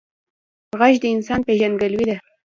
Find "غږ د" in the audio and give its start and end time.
0.79-1.05